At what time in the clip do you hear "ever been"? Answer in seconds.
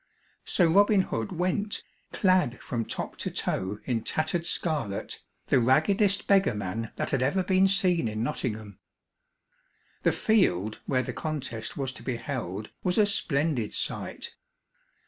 7.21-7.67